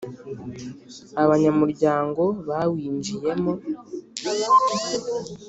[1.23, 3.53] Abanyamuryango bawinjiyemo